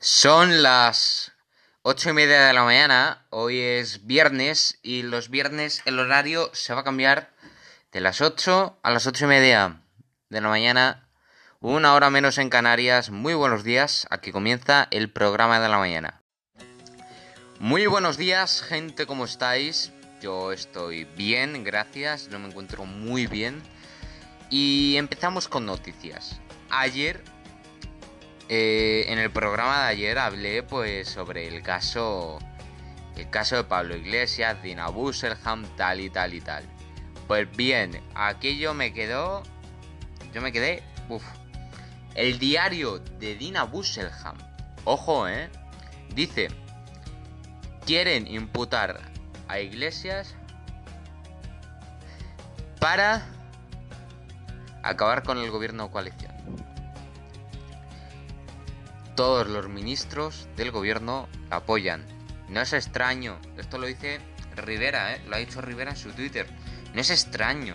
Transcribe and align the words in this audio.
Son 0.00 0.62
las 0.62 1.32
ocho 1.82 2.10
y 2.10 2.12
media 2.12 2.46
de 2.46 2.52
la 2.52 2.62
mañana, 2.62 3.26
hoy 3.30 3.58
es 3.58 4.06
viernes 4.06 4.78
y 4.80 5.02
los 5.02 5.28
viernes 5.28 5.82
el 5.86 5.98
horario 5.98 6.50
se 6.52 6.72
va 6.72 6.82
a 6.82 6.84
cambiar 6.84 7.32
de 7.90 8.00
las 8.00 8.20
8 8.20 8.78
a 8.80 8.90
las 8.92 9.08
ocho 9.08 9.24
y 9.24 9.28
media 9.28 9.82
de 10.28 10.40
la 10.40 10.48
mañana, 10.48 11.08
una 11.58 11.94
hora 11.94 12.10
menos 12.10 12.38
en 12.38 12.48
Canarias. 12.48 13.10
Muy 13.10 13.34
buenos 13.34 13.64
días, 13.64 14.06
aquí 14.10 14.30
comienza 14.30 14.86
el 14.92 15.10
programa 15.10 15.58
de 15.58 15.68
la 15.68 15.78
mañana. 15.78 16.22
Muy 17.58 17.88
buenos 17.88 18.16
días, 18.16 18.62
gente, 18.62 19.04
¿cómo 19.04 19.24
estáis? 19.24 19.90
Yo 20.22 20.52
estoy 20.52 21.06
bien, 21.16 21.64
gracias, 21.64 22.28
no 22.28 22.38
me 22.38 22.46
encuentro 22.46 22.84
muy 22.84 23.26
bien. 23.26 23.64
Y 24.48 24.96
empezamos 24.96 25.48
con 25.48 25.66
noticias. 25.66 26.40
Ayer 26.70 27.20
eh, 28.48 29.04
en 29.08 29.18
el 29.18 29.30
programa 29.30 29.82
de 29.84 29.88
ayer 29.88 30.18
hablé 30.18 30.62
pues 30.62 31.08
sobre 31.08 31.48
el 31.48 31.62
caso 31.62 32.38
el 33.16 33.28
caso 33.30 33.56
de 33.56 33.64
Pablo 33.64 33.96
Iglesias, 33.96 34.62
Dina 34.62 34.88
Busselham, 34.88 35.64
tal 35.76 36.00
y 36.00 36.08
tal 36.08 36.34
y 36.34 36.40
tal. 36.40 36.64
Pues 37.26 37.50
bien, 37.56 38.00
aquello 38.14 38.74
me 38.74 38.92
quedó 38.92 39.42
yo 40.32 40.40
me 40.40 40.52
quedé, 40.52 40.82
uff. 41.08 41.24
El 42.14 42.38
diario 42.38 42.98
de 42.98 43.34
Dina 43.36 43.64
Busselham, 43.64 44.36
ojo, 44.84 45.28
eh, 45.28 45.50
dice 46.14 46.48
quieren 47.88 48.26
imputar 48.26 49.00
a 49.48 49.60
Iglesias 49.60 50.34
para 52.78 53.26
acabar 54.82 55.22
con 55.22 55.38
el 55.38 55.50
gobierno 55.50 55.90
coalición 55.90 56.27
todos 59.18 59.48
los 59.48 59.68
ministros 59.68 60.46
del 60.56 60.70
gobierno 60.70 61.28
apoyan. 61.50 62.06
No 62.48 62.60
es 62.60 62.72
extraño, 62.72 63.36
esto 63.56 63.76
lo 63.76 63.88
dice 63.88 64.20
Rivera, 64.54 65.12
¿eh? 65.12 65.20
lo 65.26 65.34
ha 65.34 65.40
dicho 65.40 65.60
Rivera 65.60 65.90
en 65.90 65.96
su 65.96 66.12
Twitter. 66.12 66.46
No 66.94 67.00
es 67.00 67.10
extraño 67.10 67.74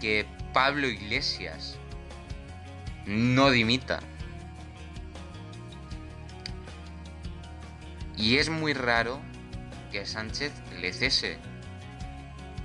que 0.00 0.24
Pablo 0.52 0.86
Iglesias 0.86 1.78
no 3.06 3.50
dimita. 3.50 3.98
Y 8.16 8.36
es 8.36 8.48
muy 8.48 8.72
raro 8.72 9.20
que 9.90 10.06
Sánchez 10.06 10.52
le 10.80 10.92
cese. 10.92 11.38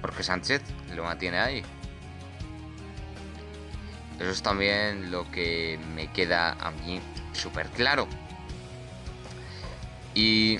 Porque 0.04 0.22
Sánchez 0.22 0.62
lo 0.96 1.04
mantiene 1.04 1.40
ahí. 1.40 1.64
Eso 4.20 4.30
es 4.32 4.42
también 4.42 5.12
lo 5.12 5.30
que 5.32 5.80
me 5.94 6.12
queda 6.12 6.54
a 6.60 6.72
mí 6.72 7.02
súper 7.34 7.68
claro. 7.70 8.08
Y 10.14 10.58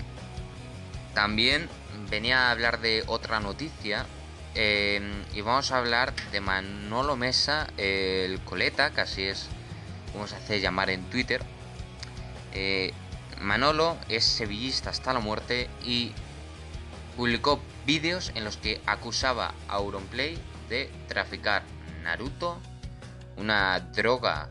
también 1.14 1.68
venía 2.10 2.48
a 2.48 2.52
hablar 2.52 2.80
de 2.80 3.04
otra 3.08 3.40
noticia. 3.40 4.06
Eh, 4.54 5.02
y 5.34 5.42
vamos 5.42 5.72
a 5.72 5.78
hablar 5.78 6.14
de 6.32 6.42
Manolo 6.42 7.16
Mesa, 7.16 7.68
el 7.78 8.40
coleta, 8.42 8.92
que 8.92 9.02
así 9.02 9.24
es 9.24 9.48
como 10.14 10.28
se 10.28 10.36
hace 10.36 10.60
llamar 10.62 10.90
en 10.90 11.04
Twitter. 11.10 11.42
Eh, 12.54 12.94
Manolo 13.40 13.98
es 14.10 14.24
sevillista 14.24 14.90
hasta 14.90 15.14
la 15.14 15.20
muerte 15.20 15.70
y 15.84 16.12
publicó 17.16 17.60
vídeos 17.86 18.32
en 18.36 18.44
los 18.44 18.58
que 18.58 18.82
acusaba 18.86 19.54
a 19.68 19.76
Auronplay 19.76 20.38
de 20.70 20.92
traficar 21.08 21.64
Naruto, 22.04 22.60
una 23.38 23.80
droga 23.80 24.50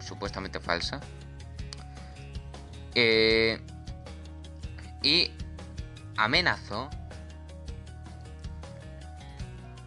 supuestamente 0.00 0.60
falsa, 0.60 1.00
eh, 2.94 3.60
y 5.02 5.30
amenazó 6.16 6.90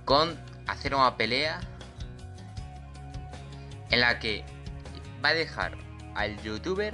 con 0.03 0.38
hacer 0.67 0.95
una 0.95 1.16
pelea 1.17 1.59
en 3.91 4.00
la 4.00 4.19
que 4.19 4.44
va 5.23 5.29
a 5.29 5.34
dejar 5.34 5.78
al 6.16 6.41
youtuber 6.41 6.94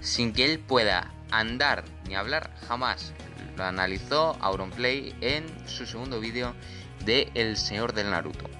sin 0.00 0.32
que 0.32 0.44
él 0.44 0.58
pueda 0.58 1.10
andar 1.30 1.84
ni 2.06 2.14
hablar 2.14 2.50
jamás. 2.66 3.12
Lo 3.56 3.64
analizó 3.64 4.36
Auronplay 4.40 5.14
en 5.20 5.46
su 5.68 5.86
segundo 5.86 6.20
vídeo 6.20 6.54
de 7.04 7.30
El 7.34 7.56
Señor 7.56 7.92
del 7.92 8.10
Naruto. 8.10 8.59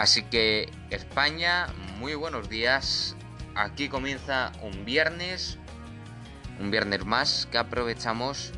Así 0.00 0.22
que 0.22 0.72
España, 0.88 1.66
muy 1.98 2.14
buenos 2.14 2.48
días. 2.48 3.14
Aquí 3.54 3.90
comienza 3.90 4.50
un 4.62 4.86
viernes, 4.86 5.58
un 6.58 6.70
viernes 6.70 7.04
más 7.04 7.46
que 7.52 7.58
aprovechamos 7.58 8.52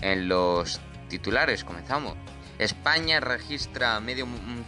en 0.00 0.26
los 0.26 0.80
titulares. 1.08 1.62
Comenzamos. 1.62 2.16
España 2.58 3.20
registra 3.20 4.00
medio 4.00 4.26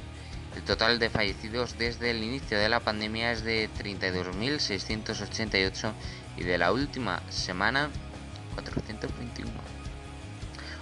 El 0.54 0.62
total 0.62 0.98
de 0.98 1.08
fallecidos 1.08 1.78
desde 1.78 2.10
el 2.10 2.22
inicio 2.22 2.58
de 2.58 2.68
la 2.68 2.80
pandemia 2.80 3.32
es 3.32 3.42
de 3.42 3.70
32.688 3.70 5.94
y 6.36 6.44
de 6.44 6.58
la 6.58 6.72
última 6.72 7.22
semana 7.30 7.88
421. 8.54 9.50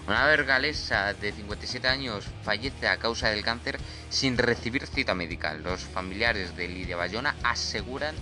Una 0.09 0.27
vergalesa 0.27 1.15
de 1.15 1.31
57 1.31 1.87
años 1.87 2.25
fallece 2.43 2.89
a 2.89 2.97
causa 2.97 3.31
del 3.31 3.45
cáncer 3.45 3.79
sin 4.09 4.39
recibir 4.39 4.89
cita 4.89 5.15
médica. 5.15 5.55
Los 5.55 5.83
familiares 5.83 6.57
de 6.57 6.67
Lidia 6.67 6.97
Bayona 6.97 7.37
aseguran 7.45 8.17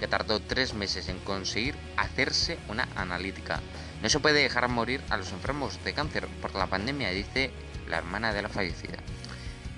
que 0.00 0.08
tardó 0.08 0.40
tres 0.40 0.74
meses 0.74 1.08
en 1.08 1.20
conseguir 1.20 1.76
hacerse 1.96 2.58
una 2.68 2.88
analítica. 2.96 3.60
No 4.02 4.08
se 4.08 4.18
puede 4.18 4.42
dejar 4.42 4.66
morir 4.68 5.02
a 5.08 5.18
los 5.18 5.30
enfermos 5.30 5.78
de 5.84 5.92
cáncer 5.92 6.26
por 6.40 6.52
la 6.56 6.66
pandemia, 6.66 7.10
dice 7.10 7.52
la 7.86 7.98
hermana 7.98 8.32
de 8.32 8.42
la 8.42 8.48
fallecida. 8.48 8.98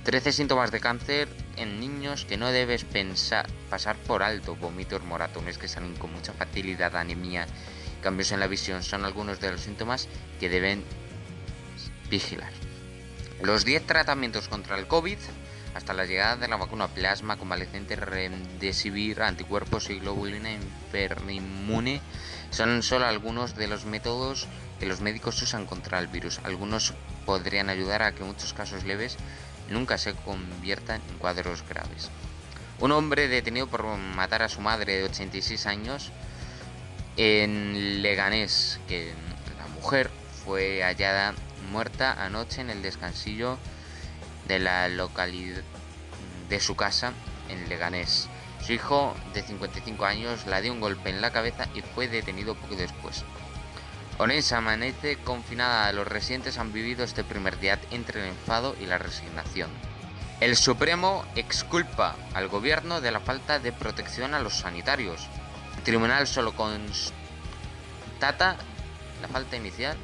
13 0.04 0.32
síntomas 0.32 0.72
de 0.72 0.80
cáncer 0.80 1.28
en 1.56 1.78
niños 1.78 2.24
que 2.24 2.36
no 2.36 2.50
debes 2.50 2.84
pasar 3.70 3.96
por 3.96 4.22
alto. 4.22 4.56
Vómitos, 4.56 5.04
moratones 5.04 5.58
que 5.58 5.68
salen 5.68 5.94
con 5.94 6.12
mucha 6.12 6.32
facilidad, 6.32 6.96
anemia, 6.96 7.46
cambios 8.02 8.32
en 8.32 8.40
la 8.40 8.48
visión 8.48 8.82
son 8.82 9.04
algunos 9.04 9.40
de 9.40 9.52
los 9.52 9.60
síntomas 9.60 10.08
que 10.40 10.48
deben 10.48 10.82
vigilar. 12.10 12.52
Los 13.42 13.64
10 13.64 13.86
tratamientos 13.86 14.48
contra 14.48 14.78
el 14.78 14.86
COVID 14.86 15.18
hasta 15.74 15.94
la 15.94 16.04
llegada 16.04 16.36
de 16.36 16.48
la 16.48 16.56
vacuna 16.56 16.88
plasma, 16.88 17.38
convalecente, 17.38 17.96
remdesivir, 17.96 19.22
anticuerpos 19.22 19.88
y 19.88 20.00
globulina 20.00 20.50
inmune 21.28 22.00
son 22.50 22.82
solo 22.82 23.06
algunos 23.06 23.56
de 23.56 23.69
los 23.69 23.86
métodos 23.86 24.48
que 24.78 24.86
los 24.86 25.00
médicos 25.00 25.40
usan 25.40 25.64
contra 25.64 25.98
el 25.98 26.08
virus. 26.08 26.40
Algunos 26.44 26.92
podrían 27.24 27.70
ayudar 27.70 28.02
a 28.02 28.12
que 28.12 28.24
muchos 28.24 28.52
casos 28.52 28.84
leves 28.84 29.16
nunca 29.72 29.98
se 29.98 30.14
conviertan 30.14 31.00
en 31.08 31.18
cuadros 31.18 31.64
graves. 31.68 32.10
Un 32.78 32.92
hombre 32.92 33.28
detenido 33.28 33.66
por 33.66 33.84
matar 33.96 34.42
a 34.42 34.48
su 34.48 34.60
madre 34.60 34.98
de 34.98 35.04
86 35.04 35.66
años 35.66 36.12
en 37.16 38.02
Leganés, 38.02 38.80
que 38.88 39.12
la 39.58 39.66
mujer 39.68 40.10
fue 40.44 40.82
hallada 40.82 41.34
muerta 41.70 42.24
anoche 42.24 42.60
en 42.60 42.70
el 42.70 42.82
descansillo 42.82 43.58
de 44.48 44.58
la 44.58 44.88
localidad 44.88 45.62
de 46.48 46.60
su 46.60 46.76
casa 46.76 47.12
en 47.48 47.68
Leganés. 47.68 48.28
Su 48.64 48.72
hijo 48.72 49.14
de 49.34 49.42
55 49.42 50.04
años 50.04 50.46
la 50.46 50.60
dio 50.60 50.72
un 50.72 50.80
golpe 50.80 51.10
en 51.10 51.20
la 51.20 51.32
cabeza 51.32 51.68
y 51.74 51.82
fue 51.82 52.08
detenido 52.08 52.54
poco 52.54 52.76
después. 52.76 53.24
Orense 54.18 54.54
amanece 54.54 55.16
confinada. 55.16 55.92
Los 55.92 56.06
residentes 56.06 56.58
han 56.58 56.72
vivido 56.72 57.04
este 57.04 57.25
primer 57.25 57.58
día 57.58 57.78
entre 57.90 58.20
el 58.20 58.28
enfado 58.28 58.76
y 58.81 58.87
la 58.87 58.98
resignación. 58.98 59.70
El 60.40 60.56
Supremo 60.56 61.25
exculpa 61.37 62.16
al 62.34 62.48
gobierno 62.48 63.00
de 63.00 63.12
la 63.12 63.20
falta 63.20 63.58
de 63.58 63.72
protección 63.72 64.34
a 64.34 64.40
los 64.40 64.54
sanitarios. 64.54 65.28
El 65.76 65.82
tribunal 65.84 66.26
solo 66.26 66.54
constata 66.54 68.56
la 69.20 69.28
falta 69.28 69.56
inicial 69.56 69.96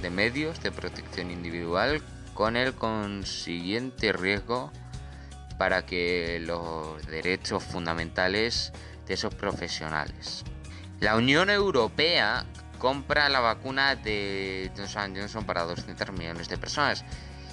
de 0.00 0.10
medios 0.10 0.62
de 0.62 0.72
protección 0.72 1.30
individual 1.30 2.02
con 2.34 2.56
el 2.56 2.74
consiguiente 2.74 4.12
riesgo 4.12 4.72
para 5.58 5.84
que 5.84 6.38
los 6.40 7.04
derechos 7.06 7.62
fundamentales 7.62 8.72
de 9.06 9.14
esos 9.14 9.34
profesionales. 9.34 10.44
La 11.00 11.16
Unión 11.16 11.50
Europea 11.50 12.46
compra 12.80 13.28
la 13.28 13.38
vacuna 13.38 13.94
de 13.94 14.72
Johnson 14.76 15.14
Johnson 15.14 15.44
para 15.44 15.62
200 15.62 16.12
millones 16.12 16.48
de 16.48 16.58
personas. 16.58 17.04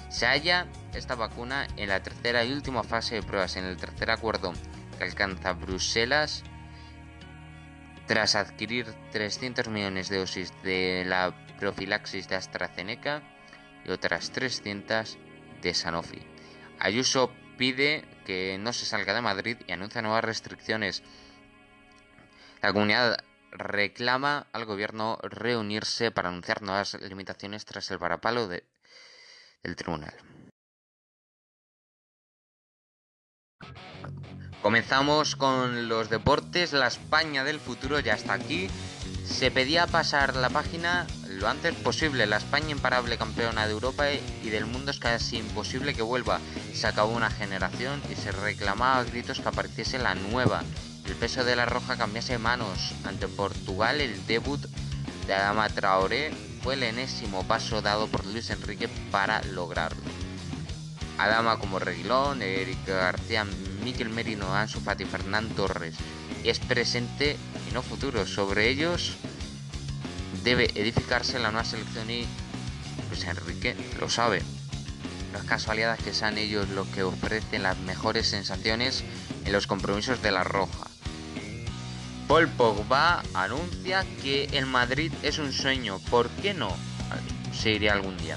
Se 0.08 0.26
halla 0.26 0.66
esta 0.94 1.14
vacuna 1.14 1.68
en 1.76 1.90
la 1.90 2.02
tercera 2.02 2.44
y 2.44 2.52
última 2.52 2.82
fase 2.82 3.16
de 3.16 3.22
pruebas, 3.22 3.56
en 3.56 3.64
el 3.64 3.76
tercer 3.76 4.10
acuerdo 4.10 4.54
que 4.96 5.04
alcanza 5.04 5.52
Bruselas 5.52 6.42
tras 8.06 8.34
adquirir 8.34 8.86
300 9.12 9.68
millones 9.68 10.08
de 10.08 10.16
dosis 10.16 10.50
de 10.62 11.04
la 11.06 11.34
profilaxis 11.60 12.26
de 12.26 12.36
AstraZeneca 12.36 13.22
y 13.84 13.90
otras 13.90 14.30
300 14.30 15.18
de 15.60 15.74
Sanofi. 15.74 16.22
Ayuso 16.78 17.30
pide 17.58 18.06
que 18.24 18.56
no 18.58 18.72
se 18.72 18.86
salga 18.86 19.12
de 19.12 19.20
Madrid 19.20 19.58
y 19.66 19.72
anuncia 19.72 20.00
nuevas 20.00 20.24
restricciones. 20.24 21.02
La 22.62 22.72
comunidad 22.72 23.18
reclama 23.50 24.46
al 24.52 24.64
gobierno 24.64 25.18
reunirse 25.22 26.10
para 26.10 26.28
anunciar 26.28 26.62
nuevas 26.62 26.94
limitaciones 27.00 27.64
tras 27.64 27.90
el 27.90 27.98
varapalo 27.98 28.48
del 28.48 29.76
tribunal. 29.76 30.14
Comenzamos 34.62 35.36
con 35.36 35.88
los 35.88 36.10
deportes, 36.10 36.72
la 36.72 36.88
España 36.88 37.44
del 37.44 37.60
futuro 37.60 38.00
ya 38.00 38.14
está 38.14 38.34
aquí. 38.34 38.68
Se 39.24 39.50
pedía 39.50 39.86
pasar 39.86 40.34
la 40.34 40.50
página 40.50 41.06
lo 41.28 41.48
antes 41.48 41.74
posible. 41.74 42.26
La 42.26 42.38
España 42.38 42.70
imparable 42.70 43.16
campeona 43.16 43.66
de 43.66 43.72
Europa 43.72 44.10
y 44.10 44.50
del 44.50 44.66
mundo 44.66 44.90
es 44.90 44.98
casi 44.98 45.38
imposible 45.38 45.94
que 45.94 46.02
vuelva. 46.02 46.40
Se 46.74 46.86
acabó 46.86 47.12
una 47.12 47.30
generación 47.30 48.02
y 48.10 48.16
se 48.16 48.32
reclamaba 48.32 48.98
a 48.98 49.04
gritos 49.04 49.40
que 49.40 49.48
apareciese 49.48 49.98
la 49.98 50.14
nueva. 50.14 50.62
El 51.08 51.14
peso 51.14 51.42
de 51.44 51.56
la 51.56 51.66
roja 51.66 51.96
cambiase 51.96 52.32
de 52.32 52.38
manos. 52.38 52.92
Ante 53.04 53.28
Portugal 53.28 54.00
el 54.00 54.26
debut 54.26 54.60
de 55.26 55.34
Adama 55.34 55.68
Traoré 55.68 56.32
fue 56.62 56.74
el 56.74 56.82
enésimo 56.82 57.46
paso 57.48 57.82
dado 57.82 58.08
por 58.08 58.26
Luis 58.26 58.50
Enrique 58.50 58.88
para 59.10 59.42
lograrlo. 59.42 60.02
Adama 61.16 61.58
como 61.58 61.78
Reguilón, 61.78 62.42
Eric 62.42 62.86
García, 62.86 63.44
Miquel 63.82 64.10
Merino, 64.10 64.54
Ansu 64.54 64.80
Fati, 64.80 65.04
Fernán 65.04 65.48
Torres 65.50 65.94
es 66.44 66.58
presente 66.58 67.36
y 67.68 67.74
no 67.74 67.82
futuro. 67.82 68.26
Sobre 68.26 68.68
ellos 68.68 69.16
debe 70.44 70.70
edificarse 70.74 71.38
la 71.38 71.50
nueva 71.50 71.64
selección 71.64 72.10
y 72.10 72.26
pues 73.08 73.24
Enrique 73.24 73.76
lo 73.98 74.08
sabe. 74.08 74.42
No 75.32 75.38
es 75.38 75.44
casualidad 75.44 75.98
que 75.98 76.14
sean 76.14 76.38
ellos 76.38 76.68
los 76.70 76.86
que 76.88 77.02
ofrecen 77.02 77.62
las 77.62 77.78
mejores 77.78 78.28
sensaciones 78.28 79.04
en 79.44 79.52
los 79.52 79.66
compromisos 79.66 80.22
de 80.22 80.32
la 80.32 80.44
Roja. 80.44 80.87
Paul 82.28 82.46
Pogba 82.46 83.22
anuncia 83.32 84.04
que 84.22 84.44
el 84.52 84.66
Madrid 84.66 85.10
es 85.22 85.38
un 85.38 85.50
sueño. 85.50 85.98
¿Por 86.10 86.28
qué 86.28 86.52
no? 86.52 86.68
Se 87.54 87.70
iría 87.70 87.94
algún 87.94 88.18
día. 88.18 88.36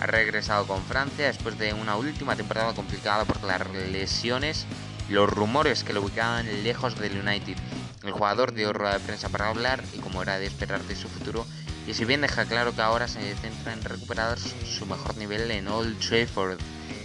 Ha 0.00 0.06
regresado 0.06 0.66
con 0.66 0.84
Francia 0.84 1.28
después 1.28 1.58
de 1.58 1.72
una 1.72 1.96
última 1.96 2.36
temporada 2.36 2.74
complicada 2.74 3.24
por 3.24 3.42
las 3.42 3.66
lesiones 3.90 4.66
los 5.08 5.30
rumores 5.30 5.82
que 5.82 5.94
lo 5.94 6.02
ubicaban 6.02 6.62
lejos 6.62 6.98
del 6.98 7.26
United. 7.26 7.56
El 8.02 8.12
jugador 8.12 8.52
dio 8.52 8.74
rueda 8.74 8.98
de 8.98 9.04
prensa 9.04 9.30
para 9.30 9.48
hablar 9.48 9.82
y 9.94 9.98
como 9.98 10.22
era 10.22 10.38
de 10.38 10.46
esperar 10.46 10.82
de 10.82 10.94
su 10.94 11.08
futuro, 11.08 11.46
y 11.86 11.94
si 11.94 12.04
bien 12.04 12.20
deja 12.20 12.44
claro 12.44 12.74
que 12.74 12.82
ahora 12.82 13.08
se 13.08 13.34
centra 13.36 13.72
en 13.72 13.82
recuperar 13.82 14.38
su 14.38 14.84
mejor 14.84 15.16
nivel 15.16 15.50
en 15.50 15.68
Old 15.68 15.98
Trafford, 16.00 16.58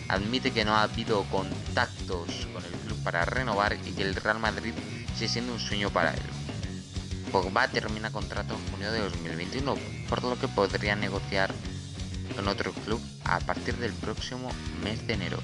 admite 0.10 0.52
que 0.52 0.66
no 0.66 0.74
ha 0.76 0.84
habido 0.84 1.24
contactos 1.26 2.48
con 2.54 2.66
el 2.66 2.72
club 2.72 3.02
para 3.04 3.24
renovar 3.24 3.78
y 3.86 3.92
que 3.92 4.04
el 4.04 4.16
Real 4.16 4.40
Madrid 4.40 4.74
siendo 5.26 5.54
un 5.54 5.60
sueño 5.60 5.90
para 5.90 6.12
él. 6.14 6.22
Pogba 7.32 7.68
termina 7.68 8.12
contrato 8.12 8.54
en 8.54 8.72
junio 8.72 8.92
de 8.92 9.00
2021, 9.00 9.76
por 10.08 10.24
lo 10.24 10.40
que 10.40 10.48
podría 10.48 10.96
negociar 10.96 11.54
en 12.38 12.48
otro 12.48 12.72
club 12.72 13.02
a 13.26 13.40
partir 13.40 13.76
del 13.78 13.94
próximo 13.94 14.50
mes 14.84 15.06
de 15.08 15.14
enero. 15.14 15.40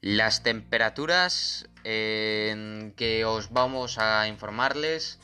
Las 0.00 0.42
temperaturas 0.42 1.66
que 1.82 3.24
os 3.26 3.50
vamos 3.50 3.98
a 3.98 4.28
informarles 4.28 5.18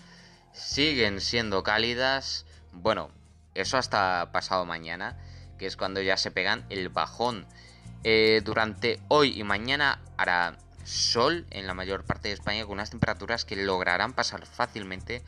siguen 0.52 1.20
siendo 1.20 1.62
cálidas. 1.62 2.46
Bueno, 2.72 3.10
eso 3.54 3.76
hasta 3.76 4.32
pasado 4.32 4.64
mañana, 4.64 5.16
que 5.58 5.66
es 5.66 5.76
cuando 5.76 6.00
ya 6.00 6.16
se 6.16 6.32
pegan 6.32 6.66
el 6.70 6.88
bajón. 6.88 7.46
Eh, 8.04 8.42
durante 8.44 9.00
hoy 9.08 9.40
y 9.40 9.44
mañana 9.44 9.98
hará 10.18 10.58
sol 10.84 11.46
en 11.50 11.66
la 11.66 11.72
mayor 11.72 12.04
parte 12.04 12.28
de 12.28 12.34
España 12.34 12.64
con 12.64 12.74
unas 12.74 12.90
temperaturas 12.90 13.46
que 13.46 13.56
lograrán 13.56 14.12
pasar 14.12 14.44
fácilmente 14.44 15.22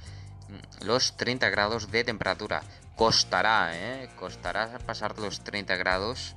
los 0.83 1.17
30 1.17 1.49
grados 1.49 1.91
de 1.91 2.05
temperatura. 2.05 2.63
Costará, 2.95 3.71
¿eh? 3.75 4.11
Costará 4.19 4.79
pasar 4.81 5.19
los 5.19 5.43
30 5.43 5.75
grados 5.77 6.37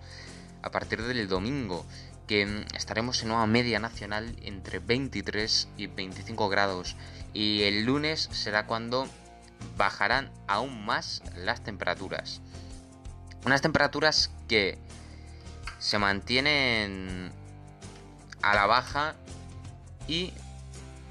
a 0.62 0.72
partir 0.72 1.04
del 1.04 1.28
domingo, 1.28 1.86
que 2.28 2.66
estaremos 2.76 3.22
en 3.24 3.32
una 3.32 3.46
media 3.46 3.80
nacional 3.80 4.36
entre 4.42 4.80
23 4.80 5.68
y 5.78 5.88
25 5.88 6.50
grados. 6.50 6.96
Y 7.34 7.64
el 7.64 7.84
lunes 7.84 8.30
será 8.32 8.66
cuando 8.66 9.08
bajarán 9.78 10.32
aún 10.48 10.86
más 10.86 11.22
las 11.36 11.64
temperaturas. 11.64 12.42
Unas 13.46 13.62
temperaturas 13.62 14.32
que 14.48 14.78
se 15.80 15.98
mantienen 15.98 17.32
a 18.42 18.54
la 18.54 18.68
baja 18.68 19.16
y 20.08 20.34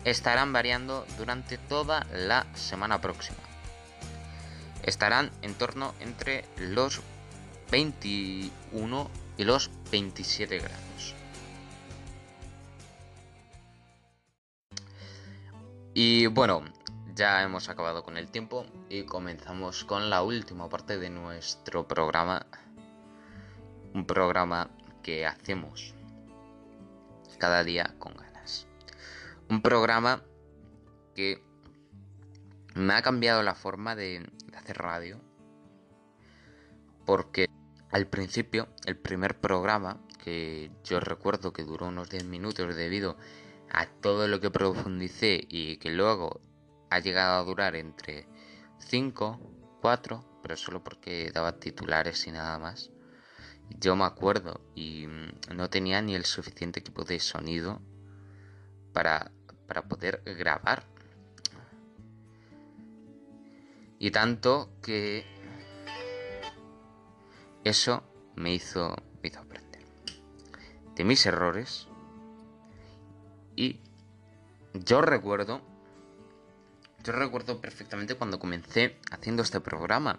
estarán 0.04 0.52
variando 0.52 1.06
durante 1.16 1.58
toda 1.58 2.06
la 2.12 2.46
semana 2.54 3.00
próxima. 3.00 3.38
Estarán 4.82 5.30
en 5.42 5.54
torno 5.54 5.94
entre 6.00 6.44
los 6.56 7.00
21 7.70 9.10
y 9.36 9.44
los 9.44 9.70
27 9.90 10.58
grados. 10.58 11.14
Y 15.94 16.26
bueno, 16.26 16.62
ya 17.14 17.42
hemos 17.42 17.68
acabado 17.68 18.04
con 18.04 18.16
el 18.16 18.28
tiempo 18.28 18.64
y 18.88 19.02
comenzamos 19.02 19.84
con 19.84 20.10
la 20.10 20.22
última 20.22 20.68
parte 20.68 20.98
de 20.98 21.10
nuestro 21.10 21.88
programa. 21.88 22.46
Un 23.98 24.06
programa 24.06 24.70
que 25.02 25.26
hacemos 25.26 25.92
cada 27.36 27.64
día 27.64 27.96
con 27.98 28.14
ganas. 28.14 28.68
Un 29.50 29.60
programa 29.60 30.22
que 31.16 31.42
me 32.76 32.94
ha 32.94 33.02
cambiado 33.02 33.42
la 33.42 33.56
forma 33.56 33.96
de, 33.96 34.24
hacer 34.56 34.78
radio. 34.78 35.20
Porque 37.06 37.48
al 37.90 38.06
principio, 38.06 38.68
el 38.86 38.96
primer 38.96 39.40
programa, 39.40 40.00
que 40.22 40.70
yo 40.84 41.00
recuerdo 41.00 41.52
que 41.52 41.64
duró 41.64 41.88
unos 41.88 42.08
10 42.08 42.24
minutos 42.26 42.76
debido 42.76 43.16
a 43.68 43.86
todo 43.86 44.28
lo 44.28 44.38
que 44.38 44.52
profundicé 44.52 45.44
y 45.48 45.78
que 45.78 45.90
luego 45.90 46.40
ha 46.88 47.00
llegado 47.00 47.40
a 47.40 47.44
durar 47.44 47.74
entre 47.74 48.28
5, 48.78 49.40
4, 49.82 50.40
pero 50.40 50.56
solo 50.56 50.84
porque 50.84 51.32
daba 51.34 51.58
titulares 51.58 52.24
y 52.28 52.30
nada 52.30 52.60
más. 52.60 52.92
Yo 53.78 53.96
me 53.96 54.04
acuerdo 54.04 54.60
y 54.74 55.06
no 55.54 55.70
tenía 55.70 56.02
ni 56.02 56.14
el 56.14 56.24
suficiente 56.24 56.80
equipo 56.80 57.04
de 57.04 57.20
sonido 57.20 57.80
para 58.92 59.30
para 59.68 59.82
poder 59.82 60.22
grabar. 60.24 60.82
Y 64.00 64.10
tanto 64.10 64.70
que 64.82 65.24
eso 67.62 68.02
me 68.34 68.54
hizo, 68.54 68.96
me 69.22 69.28
hizo 69.28 69.40
aprender 69.40 69.82
de 70.96 71.04
mis 71.04 71.24
errores. 71.26 71.86
Y 73.54 73.80
yo 74.72 75.02
recuerdo, 75.02 75.60
yo 77.04 77.12
recuerdo 77.12 77.60
perfectamente 77.60 78.14
cuando 78.14 78.38
comencé 78.38 78.98
haciendo 79.10 79.42
este 79.42 79.60
programa, 79.60 80.18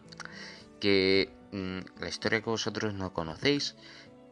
que 0.79 1.33
mm, 1.33 1.38
la 1.51 2.07
historia 2.07 2.41
que 2.41 2.49
vosotros 2.49 2.93
no 2.93 3.13
conocéis 3.13 3.75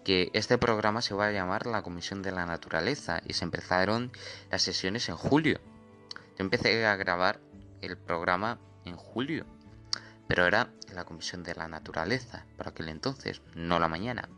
que 0.04 0.30
este 0.34 0.58
programa 0.58 1.02
se 1.02 1.14
va 1.14 1.28
a 1.28 1.32
llamar 1.32 1.66
la 1.66 1.82
Comisión 1.82 2.22
de 2.22 2.32
la 2.32 2.46
Naturaleza 2.46 3.22
y 3.28 3.34
se 3.34 3.44
empezaron 3.44 4.12
las 4.50 4.62
sesiones 4.62 5.10
en 5.10 5.18
julio. 5.18 5.60
Yo 6.38 6.46
empecé 6.46 6.86
a 6.86 6.96
grabar 6.96 7.42
el 7.82 7.98
programa 7.98 8.58
en 8.86 8.96
julio, 8.96 9.46
pero 10.28 10.46
era 10.46 10.70
la 10.94 11.04
Comisión 11.04 11.44
de 11.44 11.56
la 11.56 11.68
Naturaleza 11.68 12.46
por 12.56 12.70
aquel 12.70 12.90
entonces, 12.90 13.42
no 13.54 13.80
la 13.80 13.90
mañana. 13.90 14.30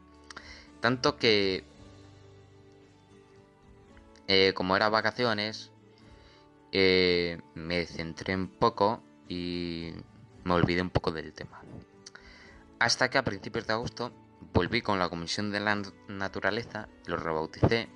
Tanto 0.80 1.18
que, 1.18 1.64
eh, 4.28 4.54
como 4.56 4.76
era 4.76 4.90
vacaciones, 4.90 5.72
eh, 6.72 7.42
me 7.54 7.86
centré 7.86 8.36
un 8.36 8.48
poco 8.48 9.04
y 9.28 9.94
me 10.44 10.54
olvidé 10.54 10.82
un 10.82 10.90
poco 10.90 11.12
del 11.12 11.34
tema. 11.34 11.62
Hasta 12.80 13.10
que 13.10 13.18
a 13.18 13.24
principios 13.24 13.68
de 13.68 13.74
agosto 13.74 14.12
volví 14.54 14.82
con 14.82 15.00
la 15.00 15.10
Comisión 15.10 15.52
de 15.52 15.60
la 15.60 15.82
Naturaleza, 16.08 16.88
lo 17.06 17.18
rebauticé 17.18 17.90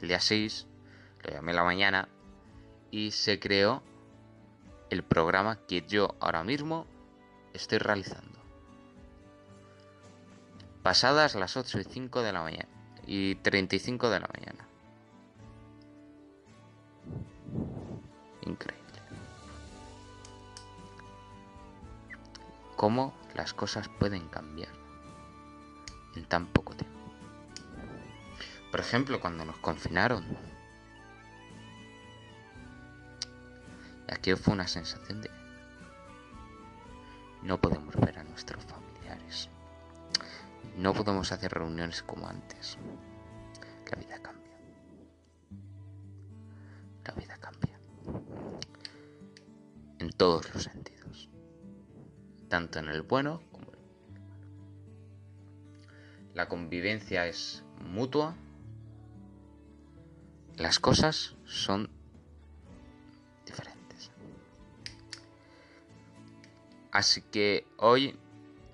el 0.00 0.08
día 0.08 0.20
6, 0.20 0.66
lo 1.24 1.30
llamé 1.30 1.52
la 1.52 1.64
mañana 1.64 2.08
y 2.90 3.10
se 3.10 3.40
creó 3.40 3.82
el 4.90 5.02
programa 5.02 5.66
que 5.66 5.82
yo 5.82 6.14
ahora 6.20 6.44
mismo 6.44 6.86
estoy 7.52 7.78
realizando. 7.78 8.38
Pasadas 10.82 11.34
las 11.34 11.56
8 11.56 11.80
y 11.80 11.84
5 11.84 12.22
de 12.22 12.32
la 12.32 12.42
mañana 12.42 12.68
y 13.06 13.36
35 13.36 14.10
de 14.10 14.20
la 14.20 14.28
mañana. 14.28 14.68
increíble. 18.46 18.81
Cómo 22.82 23.14
las 23.36 23.54
cosas 23.54 23.88
pueden 23.88 24.26
cambiar 24.26 24.72
en 26.16 26.24
tan 26.24 26.48
poco 26.48 26.74
tiempo. 26.74 26.98
Por 28.72 28.80
ejemplo, 28.80 29.20
cuando 29.20 29.44
nos 29.44 29.56
confinaron. 29.58 30.24
Aquí 34.12 34.34
fue 34.34 34.54
una 34.54 34.66
sensación 34.66 35.22
de 35.22 35.30
no 37.44 37.60
podemos 37.60 37.94
ver 37.94 38.18
a 38.18 38.24
nuestros 38.24 38.64
familiares. 38.64 39.48
No 40.76 40.92
podemos 40.92 41.30
hacer 41.30 41.52
reuniones 41.52 42.02
como 42.02 42.26
antes. 42.26 42.78
La 43.92 43.96
vida 43.96 44.18
cambia. 44.20 44.56
La 47.04 47.14
vida 47.14 47.38
cambia. 47.38 47.78
En 50.00 50.10
todos 50.10 50.52
los 50.52 50.64
sentidos. 50.64 50.81
Tanto 52.52 52.80
en 52.80 52.90
el 52.90 53.00
bueno 53.00 53.40
como 53.50 53.72
en 53.72 53.78
el 53.78 54.20
malo. 54.20 54.36
La 56.34 56.48
convivencia 56.50 57.26
es 57.26 57.64
mutua. 57.80 58.36
Las 60.58 60.78
cosas 60.78 61.34
son 61.46 61.88
Así 66.90 67.22
que 67.22 67.66
hoy, 67.78 68.18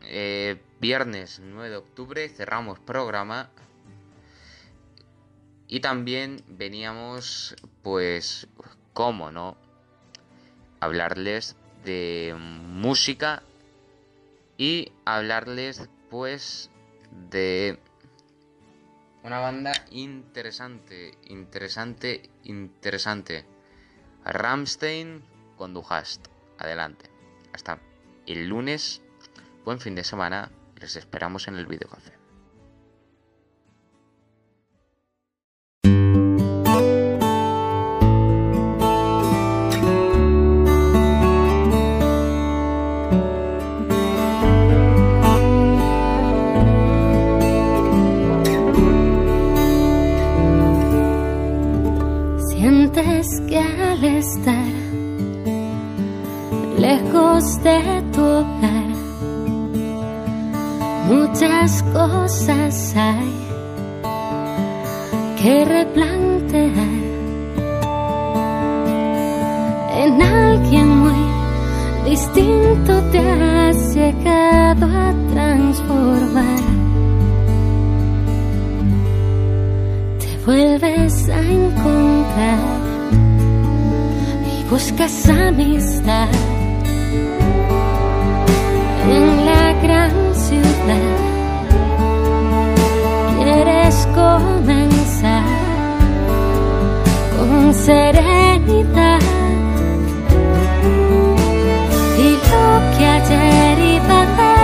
eh, 0.00 0.61
viernes 0.80 1.40
9 1.40 1.70
de 1.70 1.76
octubre, 1.76 2.28
cerramos 2.28 2.80
programa. 2.80 3.49
Y 5.68 5.78
también 5.78 6.42
veníamos, 6.49 7.54
pues, 7.85 8.49
¿cómo 8.92 9.30
no? 9.30 9.56
Hablarles 10.80 11.54
de 11.85 12.35
música 12.37 13.44
y 14.58 14.92
hablarles, 15.06 15.88
pues, 16.10 16.70
de 17.30 17.78
una 19.22 19.38
banda 19.38 19.72
interesante, 19.90 21.16
interesante, 21.24 22.28
interesante. 22.44 23.46
Ramstein 24.24 25.22
con. 25.56 25.74
Adelante. 26.58 27.10
Hasta 27.52 27.78
el 28.26 28.48
lunes. 28.48 29.00
Buen 29.64 29.80
fin 29.80 29.94
de 29.94 30.04
semana. 30.04 30.50
Les 30.76 30.96
esperamos 30.96 31.48
en 31.48 31.56
el 31.56 31.66
videocafé. 31.66 32.17
Al 52.97 54.02
estar 54.02 54.64
lejos 56.78 57.62
de 57.62 57.78
Muchas 61.09 61.83
cosas 61.92 62.95
hay 62.97 63.33
que 65.40 65.64
replantear. 65.64 66.73
En 69.97 70.23
alguien 70.23 70.88
muy 70.88 72.11
distinto 72.11 73.02
te 73.12 73.18
has 73.18 73.95
llegado 73.95 74.87
a 74.87 75.14
transformar. 75.33 76.61
Te 80.18 80.38
vuelves 80.47 81.28
a 81.28 81.40
encontrar 81.40 82.77
buscas 84.78 85.28
amistad 85.28 86.28
en 89.11 89.44
la 89.44 89.73
gran 89.82 90.12
ciudad. 90.37 91.16
Quieres 93.42 94.08
comenzar 94.14 95.42
con 97.37 97.75
serenidad 97.75 99.20
y 102.18 102.30
lo 102.50 102.68
que 102.97 103.04
ayer 103.04 103.78
iba 103.97 104.23
al 104.23 104.57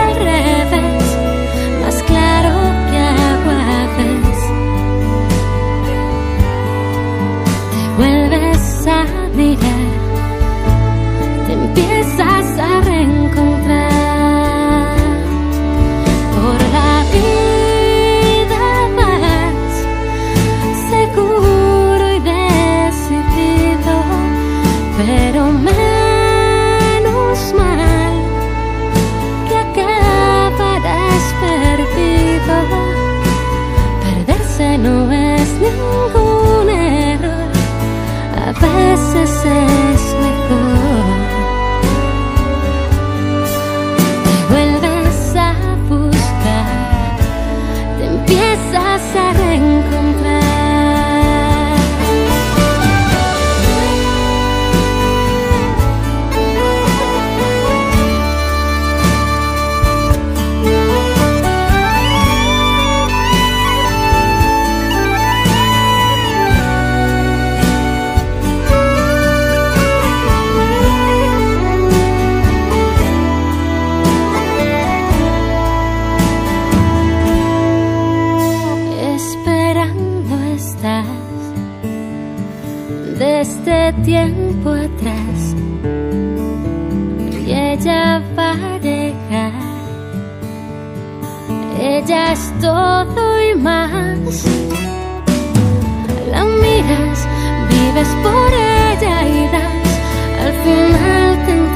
vuelves 38.60 39.14
a 39.16 40.13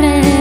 inventar. 0.00 0.37